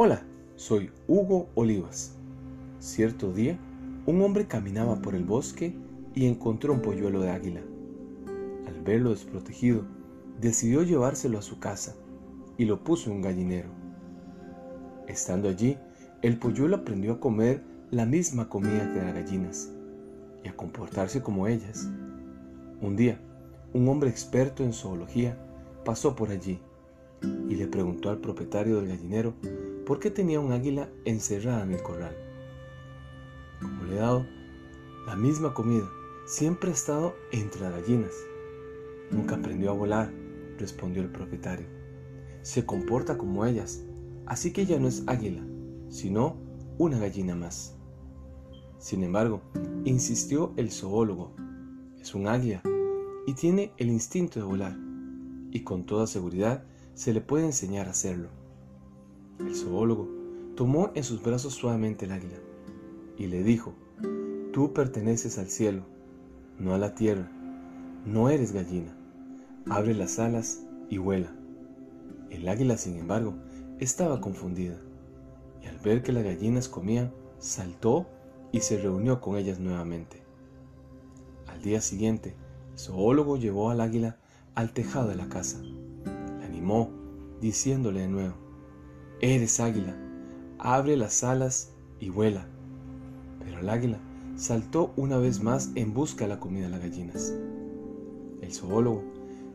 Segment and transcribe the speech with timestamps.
[0.00, 0.22] Hola,
[0.54, 2.14] soy Hugo Olivas.
[2.78, 3.58] Cierto día,
[4.06, 5.74] un hombre caminaba por el bosque
[6.14, 7.62] y encontró un polluelo de águila.
[8.68, 9.82] Al verlo desprotegido,
[10.40, 11.96] decidió llevárselo a su casa
[12.56, 13.70] y lo puso en un gallinero.
[15.08, 15.76] Estando allí,
[16.22, 19.72] el polluelo aprendió a comer la misma comida que las gallinas
[20.44, 21.90] y a comportarse como ellas.
[22.80, 23.18] Un día,
[23.74, 25.36] un hombre experto en zoología
[25.84, 26.60] pasó por allí
[27.48, 29.34] y le preguntó al propietario del gallinero
[29.88, 32.14] por qué tenía un águila encerrada en el corral.
[33.58, 34.26] Como le he dado
[35.06, 35.88] la misma comida,
[36.26, 38.12] siempre ha estado entre las gallinas.
[39.10, 40.12] Nunca aprendió a volar,
[40.58, 41.66] respondió el propietario.
[42.42, 43.82] Se comporta como ellas,
[44.26, 45.42] así que ya no es águila,
[45.88, 46.36] sino
[46.76, 47.74] una gallina más.
[48.76, 49.40] Sin embargo,
[49.86, 51.34] insistió el zoólogo,
[51.98, 52.60] es un águila
[53.26, 54.76] y tiene el instinto de volar,
[55.50, 58.37] y con toda seguridad se le puede enseñar a hacerlo.
[59.40, 60.08] El zoólogo
[60.56, 62.38] tomó en sus brazos suavemente el águila
[63.16, 63.74] y le dijo,
[64.52, 65.82] tú perteneces al cielo,
[66.58, 67.30] no a la tierra,
[68.04, 68.96] no eres gallina,
[69.68, 71.32] abre las alas y vuela.
[72.30, 73.34] El águila, sin embargo,
[73.78, 74.78] estaba confundida
[75.62, 78.06] y al ver que las gallinas comían, saltó
[78.52, 80.22] y se reunió con ellas nuevamente.
[81.46, 82.34] Al día siguiente,
[82.72, 84.18] el zoólogo llevó al águila
[84.54, 85.60] al tejado de la casa
[87.40, 88.34] diciéndole de nuevo,
[89.20, 89.96] Eres águila,
[90.58, 92.46] abre las alas y vuela.
[93.40, 93.98] Pero el águila
[94.36, 97.34] saltó una vez más en busca de la comida de las gallinas.
[98.40, 99.02] El zoólogo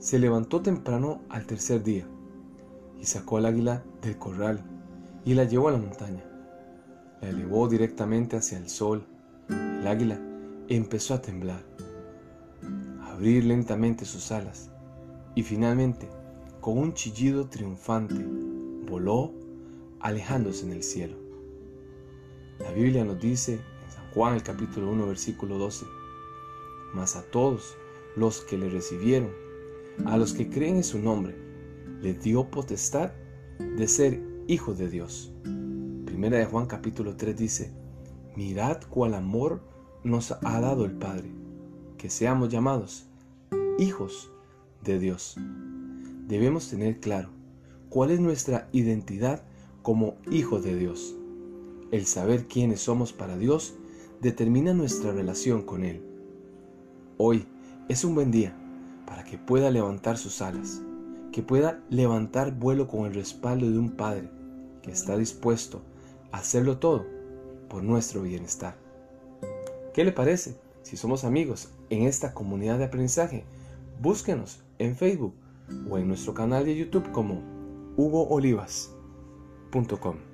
[0.00, 2.04] se levantó temprano al tercer día
[3.00, 4.64] y sacó al águila del corral
[5.24, 6.24] y la llevó a la montaña.
[7.20, 9.06] La elevó directamente hacia el sol.
[9.48, 10.20] El águila
[10.66, 11.62] empezó a temblar,
[13.00, 14.70] a abrir lentamente sus alas
[15.36, 16.08] y finalmente
[16.60, 18.26] con un chillido triunfante,
[18.90, 19.41] voló
[20.02, 21.16] alejándose en el cielo.
[22.58, 25.86] La Biblia nos dice en San Juan el capítulo 1 versículo 12,
[26.94, 27.76] mas a todos
[28.16, 29.30] los que le recibieron,
[30.04, 31.34] a los que creen en su nombre,
[32.00, 33.12] le dio potestad
[33.58, 35.32] de ser hijos de Dios.
[36.04, 37.72] Primera de Juan capítulo 3 dice,
[38.36, 39.62] mirad cuál amor
[40.04, 41.30] nos ha dado el Padre,
[41.96, 43.06] que seamos llamados
[43.78, 44.30] hijos
[44.82, 45.36] de Dios
[46.32, 47.28] debemos tener claro
[47.88, 49.44] cuál es nuestra identidad
[49.82, 51.16] como hijos de Dios.
[51.90, 53.74] El saber quiénes somos para Dios
[54.20, 56.02] determina nuestra relación con Él.
[57.18, 57.46] Hoy
[57.88, 58.56] es un buen día
[59.06, 60.80] para que pueda levantar sus alas,
[61.32, 64.30] que pueda levantar vuelo con el respaldo de un Padre
[64.82, 65.82] que está dispuesto
[66.30, 67.04] a hacerlo todo
[67.68, 68.76] por nuestro bienestar.
[69.92, 73.44] ¿Qué le parece si somos amigos en esta comunidad de aprendizaje?
[74.00, 75.34] Búsquenos en Facebook
[75.90, 77.42] o en nuestro canal de YouTube como
[79.72, 80.31] hugoolivas.com.